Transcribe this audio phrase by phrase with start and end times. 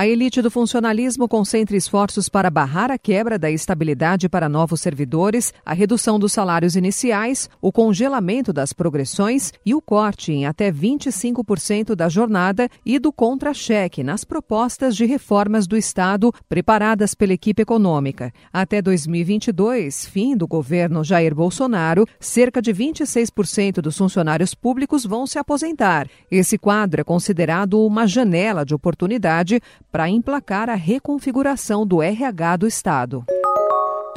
[0.00, 5.52] A elite do funcionalismo concentra esforços para barrar a quebra da estabilidade para novos servidores,
[5.66, 11.96] a redução dos salários iniciais, o congelamento das progressões e o corte em até 25%
[11.96, 18.32] da jornada e do contra-cheque nas propostas de reformas do Estado preparadas pela equipe econômica.
[18.52, 25.40] Até 2022, fim do governo Jair Bolsonaro, cerca de 26% dos funcionários públicos vão se
[25.40, 26.08] aposentar.
[26.30, 29.60] Esse quadro é considerado uma janela de oportunidade
[29.90, 33.24] para emplacar a reconfiguração do RH do Estado.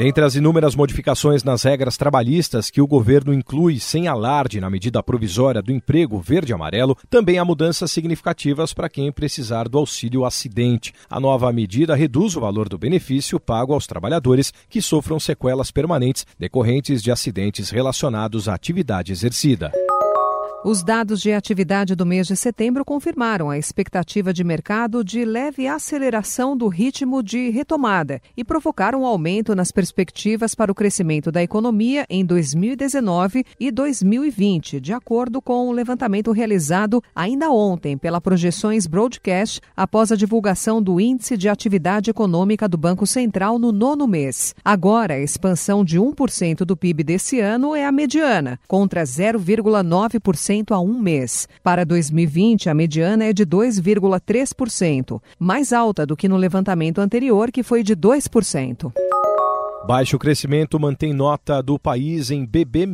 [0.02, 5.04] Dentre as inúmeras modificações nas regras trabalhistas que o governo inclui sem alarde na medida
[5.04, 10.92] provisória do emprego verde-amarelo, também há mudanças significativas para quem precisar do auxílio acidente.
[11.08, 16.26] A nova medida reduz o valor do benefício pago aos trabalhadores que sofram sequelas permanentes
[16.40, 19.72] decorrentes de acidentes relacionados à atividade exercida.
[20.64, 25.68] Os dados de atividade do mês de setembro confirmaram a expectativa de mercado de leve
[25.68, 31.42] aceleração do ritmo de retomada e provocaram um aumento nas perspectivas para o crescimento da
[31.42, 38.86] economia em 2019 e 2020, de acordo com o levantamento realizado ainda ontem pela Projeções
[38.86, 44.54] Broadcast após a divulgação do Índice de Atividade Econômica do Banco Central no nono mês.
[44.64, 50.80] Agora, a expansão de 1% do PIB desse ano é a mediana, contra 0,9% a
[50.80, 51.48] um mês.
[51.64, 57.64] Para 2020, a mediana é de 2,3%, mais alta do que no levantamento anterior, que
[57.64, 58.92] foi de 2%.
[59.88, 62.86] Baixo crescimento mantém nota do país em BB-,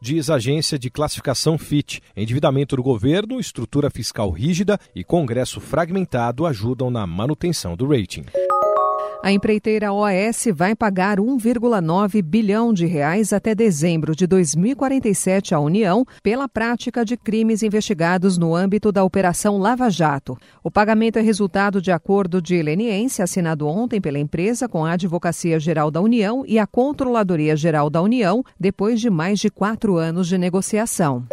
[0.00, 2.00] diz agência de classificação FIT.
[2.16, 8.24] Endividamento do governo, estrutura fiscal rígida e congresso fragmentado ajudam na manutenção do rating.
[9.20, 16.06] A empreiteira OAS vai pagar 1,9 bilhão de reais até dezembro de 2047 à União
[16.22, 20.38] pela prática de crimes investigados no âmbito da Operação Lava Jato.
[20.62, 25.58] O pagamento é resultado de acordo de leniência assinado ontem pela empresa com a Advocacia
[25.58, 30.28] Geral da União e a Controladoria Geral da União, depois de mais de quatro anos
[30.28, 31.26] de negociação.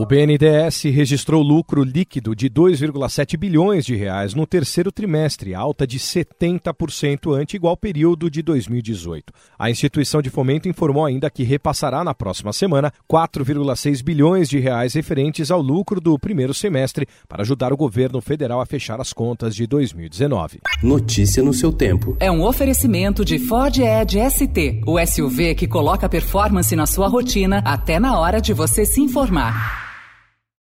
[0.00, 5.98] O BNDES registrou lucro líquido de 2,7 bilhões de reais no terceiro trimestre, alta de
[5.98, 9.32] 70% ante igual período de 2018.
[9.58, 14.94] A instituição de fomento informou ainda que repassará na próxima semana 4,6 bilhões de reais
[14.94, 19.52] referentes ao lucro do primeiro semestre para ajudar o governo federal a fechar as contas
[19.52, 20.60] de 2019.
[20.80, 22.16] Notícia no seu tempo.
[22.20, 27.60] É um oferecimento de Ford Edge ST, o SUV que coloca performance na sua rotina
[27.64, 29.87] até na hora de você se informar.